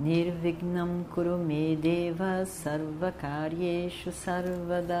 Nirvignam 0.00 1.04
Kurume 1.12 1.76
Deva 1.76 2.46
Sarvakaryeshu 2.46 4.10
Sarvada 4.10 4.96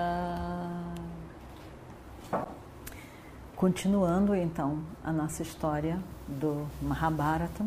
Continuando 3.56 4.34
então 4.34 4.84
a 5.02 5.10
nossa 5.10 5.42
história 5.42 5.98
do 6.28 6.68
Mahabharata. 6.82 7.66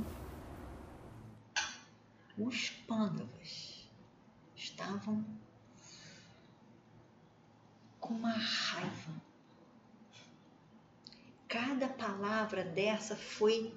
Os 2.37 2.69
Pandavas 2.87 3.89
estavam 4.55 5.25
com 7.99 8.13
uma 8.13 8.31
raiva. 8.31 9.11
Cada 11.47 11.87
palavra 11.87 12.63
dessa 12.63 13.15
foi 13.15 13.73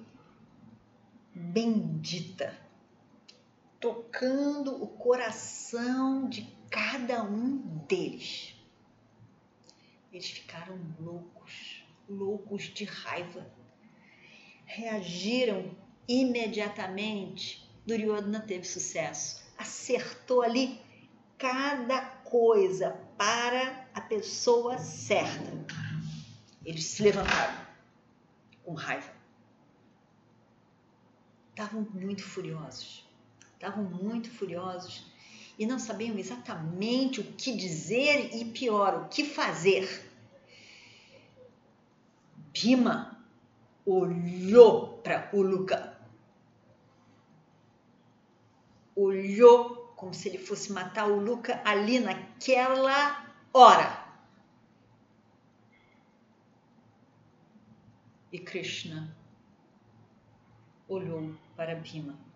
bendita, 1.33 2.66
tocando 3.79 4.83
o 4.83 4.87
coração 4.87 6.27
de 6.29 6.43
cada 6.69 7.23
um 7.23 7.57
deles. 7.87 8.55
Eles 10.11 10.29
ficaram 10.29 10.79
loucos 10.99 11.87
loucos 12.09 12.63
de 12.63 12.85
raiva. 12.85 13.45
Reagiram 14.65 15.75
imediatamente. 16.07 17.67
Duryodhana 17.85 18.39
teve 18.41 18.65
sucesso. 18.65 19.45
Acertou 19.57 20.41
ali 20.41 20.79
cada 21.37 22.01
coisa 22.01 22.91
para 23.17 23.87
a 23.93 24.01
pessoa 24.01 24.77
certa. 24.77 25.75
Eles 26.65 26.85
se 26.85 27.03
levantaram 27.03 27.65
com 28.63 28.73
raiva. 28.73 29.11
Estavam 31.49 31.87
muito 31.93 32.23
furiosos. 32.23 33.06
Estavam 33.57 33.83
muito 33.83 34.29
furiosos 34.29 35.11
e 35.57 35.65
não 35.65 35.79
sabiam 35.79 36.15
exatamente 36.15 37.19
o 37.19 37.23
que 37.33 37.57
dizer 37.57 38.35
e 38.35 38.45
pior, 38.45 39.01
o 39.01 39.07
que 39.09 39.25
fazer. 39.25 40.07
Bhima 42.53 43.19
olhou 43.83 44.99
para 44.99 45.27
Uluka. 45.33 45.97
Olhou 48.95 49.91
como 49.95 50.13
se 50.13 50.29
ele 50.29 50.37
fosse 50.37 50.71
matar 50.71 51.09
o 51.09 51.19
Luca 51.19 51.59
ali 51.65 51.99
naquela 51.99 53.25
hora. 53.51 54.05
E 58.31 58.37
Krishna 58.37 59.15
olhou 60.87 61.35
para 61.55 61.73
Bhima. 61.73 62.26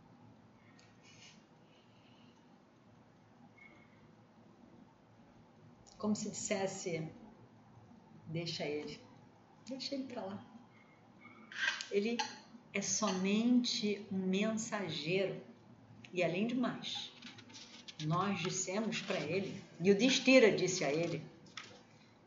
Como 6.02 6.16
se 6.16 6.32
dissesse: 6.32 7.08
Deixa 8.26 8.66
ele. 8.66 9.00
Deixa 9.68 9.94
ele 9.94 10.06
para 10.06 10.24
lá. 10.24 10.44
Ele 11.92 12.18
é 12.74 12.82
somente 12.82 14.04
um 14.12 14.18
mensageiro. 14.18 15.40
E 16.12 16.24
além 16.24 16.48
de 16.48 16.56
mais, 16.56 17.14
nós 18.04 18.40
dissemos 18.40 19.00
para 19.04 19.20
ele, 19.20 19.64
e 19.80 19.92
o 19.92 19.96
Distira 19.96 20.52
disse 20.52 20.84
a 20.84 20.92
ele, 20.92 21.24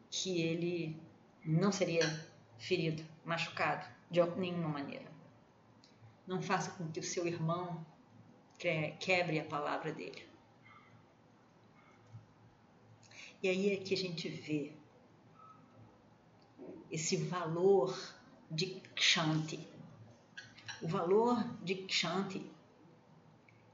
que 0.09 0.41
ele 0.41 0.97
não 1.45 1.73
seria 1.73 2.09
ferido, 2.57 3.05
machucado 3.25 3.87
de 4.09 4.25
nenhuma 4.39 4.69
maneira. 4.69 5.11
Não 6.29 6.41
faça 6.41 6.71
com 6.71 6.89
que 6.93 7.01
o 7.01 7.03
seu 7.03 7.27
irmão 7.27 7.85
quebre 9.01 9.41
a 9.41 9.45
palavra 9.45 9.93
dele. 9.93 10.34
E 13.45 13.49
aí 13.51 13.75
é 13.75 13.77
que 13.77 13.93
a 13.93 13.97
gente 13.97 14.27
vê 14.27 14.73
esse 16.91 17.15
valor 17.15 17.95
de 18.51 18.81
Kshanti. 18.97 19.61
O 20.81 20.89
valor 20.89 21.45
de 21.63 21.75
Kshanti, 21.75 22.51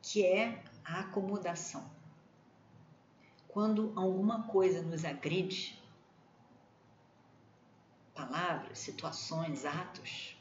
que 0.03 0.26
é 0.26 0.60
a 0.84 0.98
acomodação. 1.03 1.88
Quando 3.47 3.92
alguma 3.94 4.42
coisa 4.48 4.82
nos 4.82 5.04
agride, 5.04 5.81
palavras, 8.12 8.76
situações, 8.76 9.64
atos, 9.64 10.37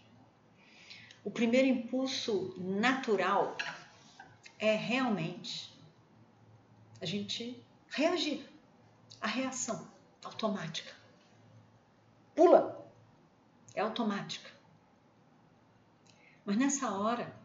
o 1.24 1.30
primeiro 1.30 1.68
impulso 1.68 2.56
natural 2.58 3.56
é 4.58 4.76
realmente 4.76 5.72
a 7.00 7.06
gente 7.06 7.64
reagir, 7.90 8.50
a 9.22 9.28
reação 9.28 9.88
automática 10.24 11.00
pula. 12.40 12.90
É 13.76 13.82
automática. 13.82 14.50
Mas 16.46 16.56
nessa 16.56 16.90
hora, 16.92 17.36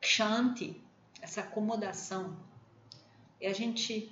Shanti, 0.00 0.82
essa 1.20 1.42
acomodação, 1.42 2.34
é 3.38 3.48
a 3.48 3.52
gente 3.52 4.10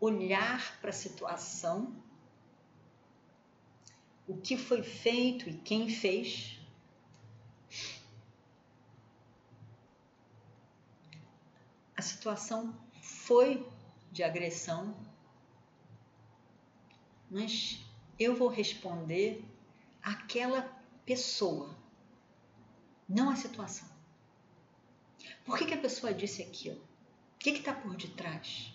olhar 0.00 0.80
para 0.80 0.90
a 0.90 0.92
situação, 0.92 1.94
o 4.26 4.36
que 4.36 4.56
foi 4.56 4.82
feito 4.82 5.48
e 5.48 5.54
quem 5.54 5.88
fez. 5.88 6.58
A 11.96 12.02
situação 12.02 12.74
foi 13.00 13.64
de 14.10 14.24
agressão, 14.24 14.94
mas 17.30 17.80
eu 18.18 18.34
vou 18.34 18.48
responder 18.48 19.44
aquela 20.02 20.62
pessoa, 21.04 21.74
não 23.08 23.30
a 23.30 23.36
situação. 23.36 23.88
Por 25.44 25.56
que, 25.56 25.66
que 25.66 25.74
a 25.74 25.80
pessoa 25.80 26.12
disse 26.12 26.42
aquilo? 26.42 26.80
O 27.34 27.38
que 27.38 27.50
está 27.50 27.72
por 27.72 27.96
detrás? 27.96 28.74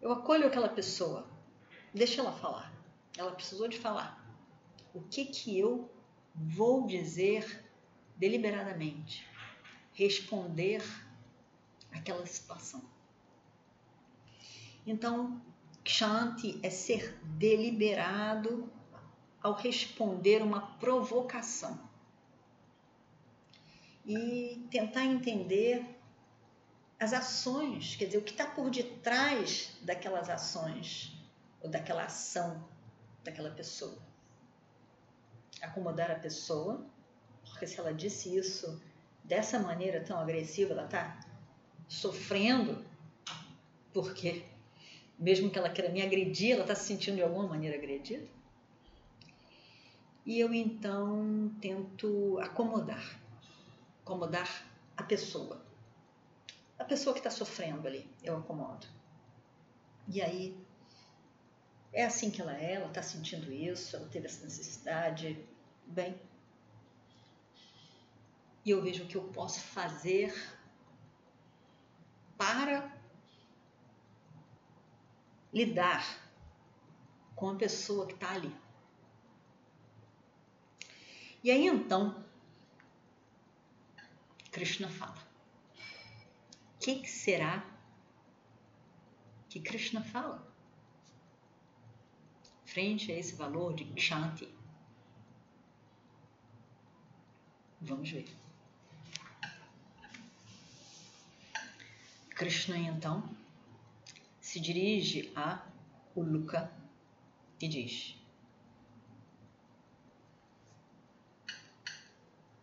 Eu 0.00 0.12
acolho 0.12 0.46
aquela 0.46 0.68
pessoa, 0.68 1.28
deixa 1.92 2.20
ela 2.20 2.32
falar. 2.32 2.72
Ela 3.16 3.32
precisou 3.32 3.66
de 3.66 3.78
falar. 3.78 4.24
O 4.94 5.00
que 5.00 5.24
que 5.24 5.58
eu 5.58 5.90
vou 6.34 6.86
dizer 6.86 7.64
deliberadamente? 8.16 9.26
Responder 9.92 10.82
aquela 11.90 12.24
situação. 12.26 12.82
Então, 14.86 15.42
Kshanti 15.82 16.60
é 16.62 16.70
ser 16.70 17.18
deliberado 17.24 18.70
ao 19.42 19.52
responder 19.52 20.42
uma 20.42 20.76
provocação 20.78 21.78
e 24.04 24.66
tentar 24.70 25.04
entender 25.04 25.84
as 26.98 27.12
ações, 27.12 27.96
quer 27.96 28.06
dizer, 28.06 28.18
o 28.18 28.22
que 28.22 28.30
está 28.30 28.46
por 28.46 28.70
detrás 28.70 29.76
daquelas 29.82 30.30
ações 30.30 31.12
ou 31.60 31.68
daquela 31.68 32.04
ação 32.04 32.64
daquela 33.26 33.50
pessoa. 33.50 33.98
Acomodar 35.60 36.10
a 36.10 36.14
pessoa, 36.14 36.86
porque 37.44 37.66
se 37.66 37.78
ela 37.78 37.92
disse 37.92 38.36
isso 38.36 38.80
dessa 39.24 39.58
maneira 39.58 40.00
tão 40.00 40.18
agressiva, 40.18 40.72
ela 40.72 40.84
está 40.84 41.18
sofrendo 41.88 42.84
porque 43.92 44.44
mesmo 45.18 45.50
que 45.50 45.58
ela 45.58 45.70
queira 45.70 45.90
me 45.90 46.02
agredir, 46.02 46.52
ela 46.52 46.62
está 46.62 46.74
se 46.74 46.86
sentindo 46.86 47.16
de 47.16 47.22
alguma 47.22 47.46
maneira 47.46 47.76
agredida. 47.76 48.26
E 50.24 50.40
eu 50.40 50.52
então 50.52 51.54
tento 51.60 52.38
acomodar, 52.40 53.20
acomodar 54.02 54.66
a 54.96 55.02
pessoa. 55.02 55.64
A 56.78 56.84
pessoa 56.84 57.14
que 57.14 57.20
está 57.20 57.30
sofrendo 57.30 57.86
ali, 57.86 58.08
eu 58.22 58.36
acomodo. 58.36 58.86
E 60.08 60.20
aí, 60.20 60.56
é 61.92 62.04
assim 62.04 62.30
que 62.30 62.42
ela 62.42 62.56
é, 62.56 62.74
ela 62.74 62.88
está 62.88 63.02
sentindo 63.02 63.52
isso, 63.52 63.96
ela 63.96 64.08
teve 64.08 64.26
essa 64.26 64.44
necessidade. 64.44 65.38
Bem, 65.86 66.20
e 68.64 68.70
eu 68.70 68.82
vejo 68.82 69.04
o 69.04 69.06
que 69.06 69.16
eu 69.16 69.22
posso 69.28 69.60
fazer 69.60 70.34
lidar 75.56 76.04
com 77.34 77.48
a 77.48 77.54
pessoa 77.54 78.06
que 78.06 78.12
está 78.12 78.30
ali. 78.32 78.54
E 81.42 81.50
aí 81.50 81.66
então, 81.66 82.22
Krishna 84.52 84.90
fala: 84.90 85.16
O 86.74 86.78
que, 86.78 86.96
que 86.96 87.08
será 87.08 87.64
que 89.48 89.58
Krishna 89.60 90.02
fala? 90.02 90.46
Frente 92.66 93.10
a 93.10 93.18
esse 93.18 93.34
valor 93.34 93.72
de 93.74 93.86
Kshanti. 93.94 94.54
Vamos 97.80 98.10
ver. 98.10 98.28
Krishna 102.34 102.76
então 102.76 103.45
se 104.56 104.60
dirige 104.60 105.30
a 105.36 105.62
Uluka 106.14 106.72
e 107.60 107.68
diz: 107.68 108.16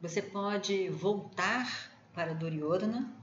Você 0.01 0.19
pode 0.19 0.89
voltar 0.89 1.91
para 2.11 2.33
Duryodhana 2.33 3.15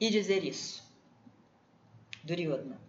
e 0.00 0.10
dizer 0.10 0.42
isso. 0.42 0.82
Duryodhana. 2.24 2.80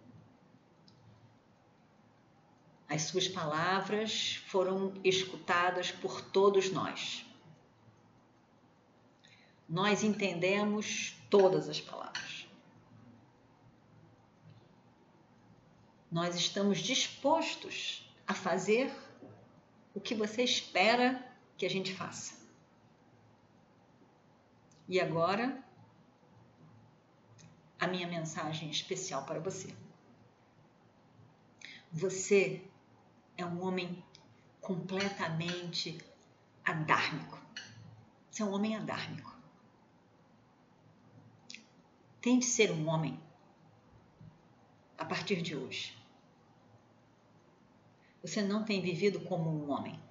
As 2.89 3.03
suas 3.03 3.27
palavras 3.27 4.38
foram 4.47 4.95
escutadas 5.03 5.91
por 5.91 6.21
todos 6.21 6.71
nós. 6.71 7.23
Nós 9.69 10.03
entendemos 10.03 11.15
todas 11.29 11.69
as 11.69 11.79
palavras. 11.79 12.35
Nós 16.15 16.33
estamos 16.38 16.77
dispostos 16.79 18.09
a 18.25 18.33
fazer 18.33 18.89
o 19.94 20.00
que 20.00 20.15
você 20.15 20.44
espera 20.44 21.21
que 21.57 21.65
a 21.65 21.69
gente 21.69 21.94
faça. 21.94 22.39
E 24.88 24.97
agora, 24.97 25.62
a 27.77 27.85
minha 27.85 28.07
mensagem 28.07 28.69
especial 28.69 29.25
para 29.25 29.41
você. 29.41 29.75
Você 31.91 32.63
é 33.38 33.45
um 33.45 33.62
homem 33.62 34.01
completamente 34.62 35.97
adármico. 36.63 37.38
Você 38.31 38.41
é 38.41 38.45
um 38.45 38.53
homem 38.53 38.73
adármico. 38.77 39.35
Tente 42.21 42.45
ser 42.45 42.71
um 42.71 42.88
homem 42.88 43.19
a 44.97 45.03
partir 45.03 45.41
de 45.41 45.57
hoje. 45.57 46.05
Você 48.25 48.42
não 48.42 48.63
tem 48.63 48.81
vivido 48.81 49.19
como 49.19 49.51
um 49.51 49.69
homem. 49.69 50.01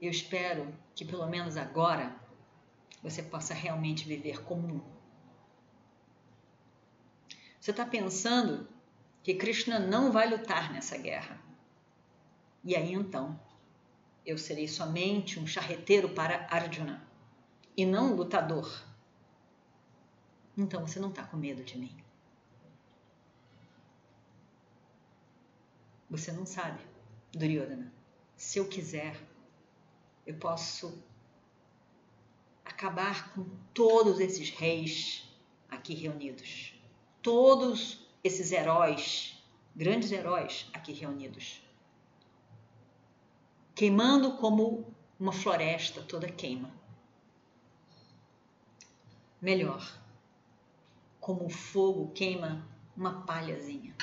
Eu 0.00 0.10
espero 0.10 0.74
que 0.92 1.04
pelo 1.04 1.24
menos 1.28 1.56
agora 1.56 2.20
você 3.00 3.22
possa 3.22 3.54
realmente 3.54 4.08
viver 4.08 4.42
como 4.42 4.66
um. 4.66 4.80
Você 7.60 7.70
está 7.70 7.86
pensando 7.86 8.68
que 9.22 9.34
Krishna 9.34 9.78
não 9.78 10.10
vai 10.10 10.28
lutar 10.28 10.72
nessa 10.72 10.98
guerra. 10.98 11.40
E 12.64 12.74
aí 12.74 12.92
então, 12.92 13.38
eu 14.26 14.36
serei 14.36 14.66
somente 14.66 15.38
um 15.38 15.46
charreteiro 15.46 16.08
para 16.08 16.48
Arjuna 16.50 17.06
e 17.76 17.86
não 17.86 18.10
um 18.10 18.16
lutador. 18.16 18.84
Então 20.56 20.84
você 20.84 20.98
não 20.98 21.10
está 21.10 21.22
com 21.22 21.36
medo 21.36 21.62
de 21.62 21.78
mim. 21.78 22.03
Você 26.14 26.30
não 26.30 26.46
sabe, 26.46 26.78
Duryodhana. 27.32 27.92
Se 28.36 28.60
eu 28.60 28.68
quiser, 28.68 29.20
eu 30.24 30.36
posso 30.36 31.02
acabar 32.64 33.34
com 33.34 33.44
todos 33.74 34.20
esses 34.20 34.48
reis 34.50 35.28
aqui 35.68 35.92
reunidos, 35.92 36.80
todos 37.20 38.06
esses 38.22 38.52
heróis, 38.52 39.44
grandes 39.74 40.12
heróis 40.12 40.70
aqui 40.72 40.92
reunidos, 40.92 41.60
queimando 43.74 44.36
como 44.36 44.94
uma 45.18 45.32
floresta 45.32 46.00
toda 46.00 46.28
queima. 46.30 46.72
Melhor, 49.42 50.00
como 51.18 51.46
o 51.46 51.50
fogo 51.50 52.12
queima 52.12 52.64
uma 52.96 53.22
palhazinha. 53.26 53.96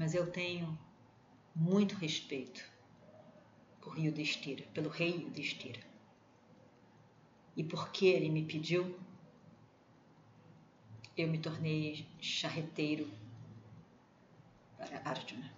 Mas 0.00 0.14
eu 0.14 0.26
tenho 0.32 0.78
muito 1.54 1.94
respeito 1.94 2.64
por 3.82 3.98
Yudhishthira, 3.98 4.64
pelo 4.72 4.88
rei 4.88 5.24
Yudhishthira. 5.24 5.82
E 7.54 7.62
porque 7.62 8.06
ele 8.06 8.30
me 8.30 8.42
pediu, 8.42 8.98
eu 11.14 11.28
me 11.28 11.36
tornei 11.38 12.08
charreteiro 12.18 13.12
para 14.78 15.02
Arjuna. 15.04 15.52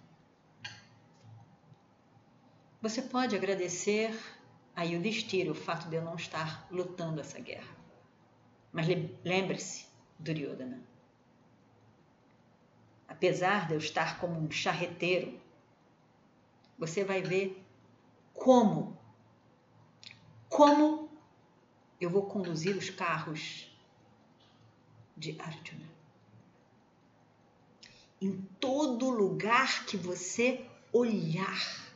Você 2.81 3.01
pode 3.01 3.37
agradecer 3.37 4.13
a 4.75 4.83
Yudhishthira 4.83 5.53
o 5.53 5.55
fato 5.55 5.87
de 5.87 5.95
eu 5.95 6.01
não 6.03 6.15
estar 6.17 6.67
lutando 6.69 7.21
essa 7.21 7.39
guerra. 7.39 7.77
Mas 8.73 8.87
lembre-se, 9.23 9.85
Duryodhana, 10.19 10.83
apesar 13.13 13.67
de 13.67 13.75
eu 13.75 13.77
estar 13.77 14.19
como 14.19 14.39
um 14.39 14.49
charreteiro, 14.49 15.39
você 16.79 17.03
vai 17.03 17.21
ver 17.21 17.63
como? 18.33 18.97
Como 20.49 21.09
eu 22.01 22.09
vou 22.09 22.25
conduzir 22.25 22.75
os 22.75 22.89
carros 22.89 23.71
de 25.15 25.39
Arjuna? 25.39 25.87
Em 28.19 28.41
todo 28.59 29.11
lugar 29.11 29.85
que 29.85 29.95
você 29.95 30.65
olhar, 30.91 31.93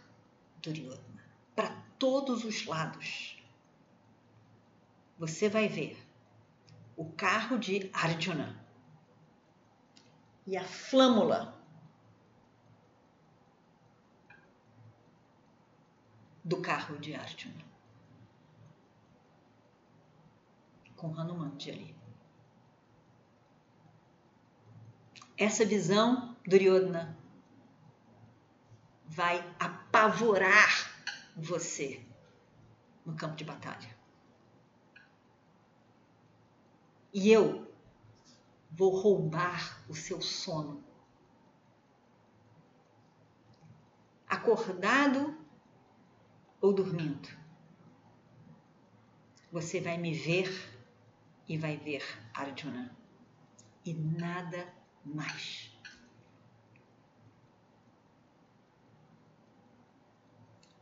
Duryodhana, 0.62 1.26
para 1.56 1.70
todos 1.98 2.44
os 2.44 2.66
lados, 2.66 3.44
você 5.18 5.50
vai 5.50 5.68
ver 5.68 5.98
o 6.96 7.06
carro 7.06 7.58
de 7.58 7.90
Arjuna 7.92 8.67
e 10.48 10.56
a 10.56 10.64
flâmula 10.64 11.54
do 16.42 16.62
carro 16.62 16.98
de 16.98 17.14
Arjuna. 17.14 17.68
Com 20.96 21.14
Hanumanji 21.20 21.70
ali. 21.70 21.96
Essa 25.38 25.66
visão, 25.66 26.36
Duryodhana, 26.48 27.16
vai 29.06 29.38
apavorar 29.60 30.90
você 31.36 32.02
no 33.06 33.16
campo 33.16 33.36
de 33.36 33.44
batalha. 33.44 33.96
E 37.14 37.32
eu 37.32 37.67
vou 38.72 38.96
roubar 38.96 39.84
o 39.90 39.96
seu 39.96 40.22
sono. 40.22 40.84
Acordado 44.28 45.38
ou 46.62 46.74
dormindo. 46.74 47.30
Você 49.52 49.80
vai 49.80 49.98
me 49.98 50.14
ver 50.14 50.50
e 51.48 51.58
vai 51.58 51.78
ver 51.78 52.04
Arjuna 52.34 52.96
e 53.86 53.94
nada 53.94 54.74
mais. 55.06 55.72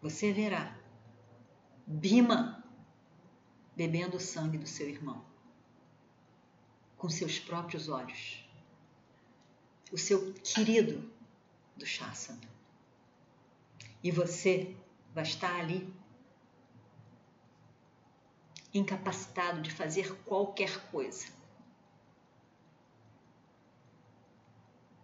Você 0.01 0.34
verá 0.34 0.75
Bima 1.88 2.63
bebendo 3.75 4.18
o 4.18 4.20
sangue 4.20 4.58
do 4.58 4.68
seu 4.68 4.89
irmão 4.89 5.35
com 7.06 7.10
seus 7.10 7.38
próprios 7.38 7.88
olhos. 7.88 8.44
O 9.92 9.98
seu 9.98 10.34
querido 10.44 11.08
do 11.78 11.86
Shasana. 11.86 12.42
E 14.04 14.10
você 14.10 14.76
vai 15.14 15.24
estar 15.24 15.56
ali 15.60 15.94
incapacitado 18.74 19.62
de 19.62 19.70
fazer 19.70 20.16
qualquer 20.24 20.90
coisa. 20.90 21.28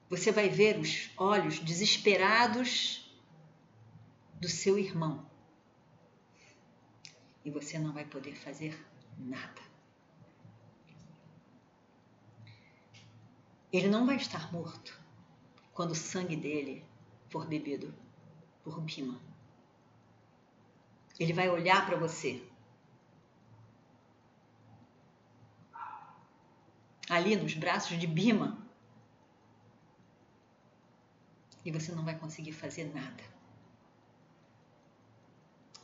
Você 0.09 0.31
vai 0.31 0.49
ver 0.49 0.79
os 0.79 1.11
olhos 1.15 1.59
desesperados 1.59 3.15
do 4.39 4.49
seu 4.49 4.79
irmão 4.79 5.23
e 7.45 7.51
você 7.51 7.77
não 7.77 7.93
vai 7.93 8.05
poder 8.05 8.35
fazer 8.35 8.75
nada. 9.19 9.70
Ele 13.71 13.87
não 13.87 14.05
vai 14.05 14.17
estar 14.17 14.51
morto 14.51 14.99
quando 15.73 15.91
o 15.91 15.95
sangue 15.95 16.35
dele 16.35 16.85
for 17.29 17.47
bebido 17.47 17.93
por 18.63 18.79
Bima. 18.81 19.19
Ele 21.17 21.33
vai 21.33 21.49
olhar 21.49 21.85
para 21.85 21.97
você. 21.97 22.43
Ali 27.09 27.35
nos 27.35 27.53
braços 27.53 27.97
de 27.97 28.07
Bima. 28.07 28.57
E 31.63 31.71
você 31.71 31.91
não 31.93 32.03
vai 32.03 32.17
conseguir 32.17 32.53
fazer 32.53 32.93
nada. 32.93 33.23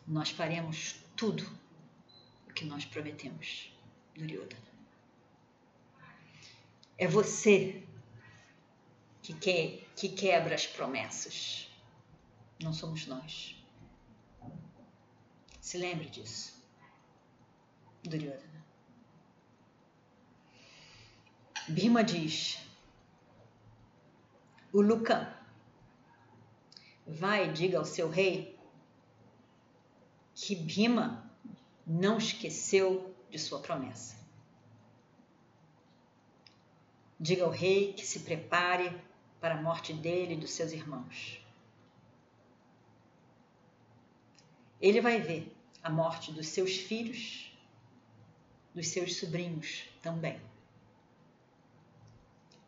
Nós 0.05 0.29
faremos 0.29 0.95
tudo 1.15 1.45
o 2.49 2.53
que 2.53 2.65
nós 2.65 2.85
prometemos, 2.85 3.71
Duryodhana. 4.15 4.76
É 6.97 7.07
você 7.07 7.83
que, 9.21 9.33
que, 9.33 9.87
que 9.95 10.09
quebra 10.09 10.55
as 10.55 10.65
promessas. 10.65 11.69
Não 12.61 12.73
somos 12.73 13.05
nós. 13.05 13.55
Se 15.61 15.77
lembre 15.77 16.09
disso. 16.09 16.57
Duryodhana. 18.03 18.65
Bhima 21.67 22.03
diz: 22.03 22.57
O 24.71 24.81
Lucan 24.81 25.31
vai 27.05 27.49
e 27.49 27.53
diga 27.53 27.77
ao 27.77 27.85
seu 27.85 28.09
rei 28.09 28.57
que 30.33 30.55
Bhima 30.55 31.29
não 31.85 32.17
esqueceu 32.17 33.13
de 33.29 33.37
sua 33.37 33.59
promessa. 33.59 34.17
Diga 37.19 37.43
ao 37.43 37.49
rei 37.49 37.93
que 37.93 38.05
se 38.05 38.19
prepare 38.21 38.95
para 39.39 39.55
a 39.55 39.61
morte 39.61 39.93
dele 39.93 40.35
e 40.35 40.37
dos 40.37 40.51
seus 40.51 40.71
irmãos. 40.71 41.43
Ele 44.79 45.01
vai 45.01 45.19
ver 45.19 45.55
a 45.81 45.89
morte 45.89 46.31
dos 46.31 46.47
seus 46.47 46.77
filhos, 46.77 47.51
dos 48.73 48.89
seus 48.89 49.15
sobrinhos 49.15 49.89
também. 50.01 50.39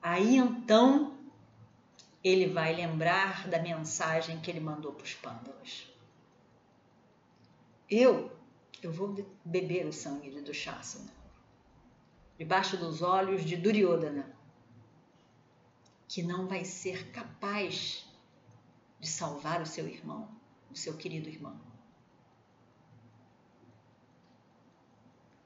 Aí 0.02 0.38
então 0.38 1.18
ele 2.24 2.48
vai 2.48 2.74
lembrar 2.74 3.48
da 3.48 3.60
mensagem 3.60 4.40
que 4.40 4.50
ele 4.50 4.60
mandou 4.60 4.94
para 4.94 5.04
os 5.04 5.14
pândalos. 5.14 5.88
Eu, 7.90 8.32
eu 8.82 8.92
vou 8.92 9.16
beber 9.44 9.86
o 9.86 9.94
sangue 9.94 10.30
de 10.30 10.42
Dushasana, 10.42 11.12
debaixo 12.38 12.78
dos 12.78 13.02
olhos 13.02 13.44
de 13.44 13.56
Duryodhana, 13.56 14.39
que 16.10 16.24
não 16.24 16.48
vai 16.48 16.66
ser 16.66 17.12
capaz 17.12 18.04
de 19.00 19.08
salvar 19.08 19.62
o 19.62 19.66
seu 19.66 19.88
irmão, 19.88 20.28
o 20.72 20.76
seu 20.76 20.98
querido 20.98 21.30
irmão. 21.30 21.62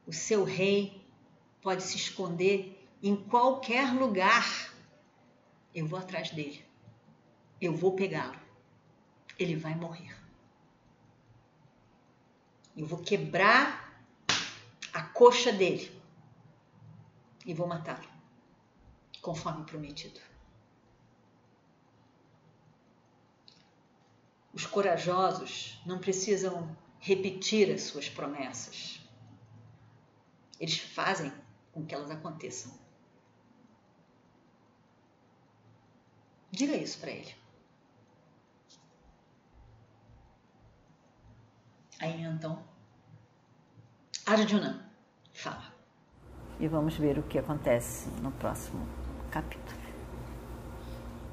O 0.07 0.13
seu 0.13 0.45
rei 0.45 1.05
pode 1.61 1.83
se 1.83 1.97
esconder 1.97 2.89
em 3.03 3.13
qualquer 3.13 3.93
lugar. 3.93 4.73
Eu 5.75 5.85
vou 5.85 5.99
atrás 5.99 6.31
dele. 6.31 6.65
Eu 7.59 7.75
vou 7.75 7.93
pegá-lo. 7.93 8.39
Ele 9.37 9.57
vai 9.57 9.75
morrer. 9.75 10.17
Eu 12.75 12.87
vou 12.87 12.99
quebrar 12.99 14.01
a 14.93 15.03
coxa 15.03 15.51
dele 15.51 15.91
e 17.45 17.53
vou 17.53 17.67
matá-lo, 17.67 18.07
conforme 19.21 19.65
prometido. 19.65 20.32
Os 24.53 24.65
corajosos 24.65 25.81
não 25.85 25.99
precisam 25.99 26.77
repetir 26.99 27.73
as 27.73 27.81
suas 27.81 28.07
promessas. 28.07 29.01
Eles 30.59 30.77
fazem 30.77 31.33
com 31.71 31.85
que 31.85 31.95
elas 31.95 32.11
aconteçam. 32.11 32.71
Diga 36.51 36.75
isso 36.75 36.99
para 36.99 37.09
ele. 37.09 37.35
Aí 41.99 42.21
então, 42.21 42.63
Arjuna 44.25 44.89
fala. 45.33 45.73
E 46.59 46.67
vamos 46.67 46.95
ver 46.95 47.17
o 47.17 47.23
que 47.23 47.39
acontece 47.39 48.07
no 48.21 48.31
próximo 48.33 48.87
capítulo. 49.31 49.82